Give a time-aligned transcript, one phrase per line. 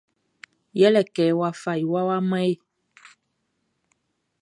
[0.79, 2.53] Ye le kɛ wa fa iwa wa man yé.